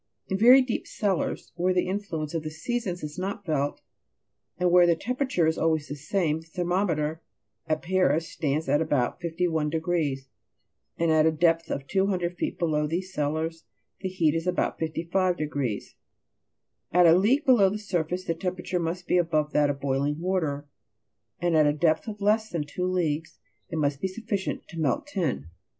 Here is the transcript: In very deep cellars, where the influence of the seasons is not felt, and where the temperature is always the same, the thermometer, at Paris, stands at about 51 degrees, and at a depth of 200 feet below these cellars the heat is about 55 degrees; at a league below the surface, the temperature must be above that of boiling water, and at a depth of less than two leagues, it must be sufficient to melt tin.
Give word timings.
In 0.29 0.37
very 0.39 0.63
deep 0.63 0.87
cellars, 0.87 1.51
where 1.53 1.75
the 1.75 1.87
influence 1.87 2.33
of 2.33 2.41
the 2.41 2.49
seasons 2.49 3.03
is 3.03 3.19
not 3.19 3.45
felt, 3.45 3.81
and 4.57 4.71
where 4.71 4.87
the 4.87 4.95
temperature 4.95 5.45
is 5.45 5.59
always 5.59 5.87
the 5.89 5.95
same, 5.95 6.39
the 6.39 6.47
thermometer, 6.47 7.21
at 7.67 7.83
Paris, 7.83 8.27
stands 8.27 8.67
at 8.67 8.81
about 8.81 9.21
51 9.21 9.69
degrees, 9.69 10.27
and 10.97 11.11
at 11.11 11.27
a 11.27 11.31
depth 11.31 11.69
of 11.69 11.85
200 11.85 12.35
feet 12.35 12.57
below 12.57 12.87
these 12.87 13.13
cellars 13.13 13.65
the 13.99 14.09
heat 14.09 14.33
is 14.33 14.47
about 14.47 14.79
55 14.79 15.37
degrees; 15.37 15.93
at 16.91 17.05
a 17.05 17.11
league 17.15 17.45
below 17.45 17.69
the 17.69 17.77
surface, 17.77 18.25
the 18.25 18.33
temperature 18.33 18.79
must 18.79 19.05
be 19.05 19.17
above 19.19 19.51
that 19.53 19.69
of 19.69 19.79
boiling 19.79 20.19
water, 20.19 20.67
and 21.39 21.55
at 21.55 21.67
a 21.67 21.73
depth 21.73 22.07
of 22.07 22.21
less 22.21 22.49
than 22.49 22.63
two 22.63 22.87
leagues, 22.87 23.37
it 23.69 23.77
must 23.77 24.01
be 24.01 24.07
sufficient 24.07 24.67
to 24.69 24.79
melt 24.79 25.05
tin. 25.05 25.45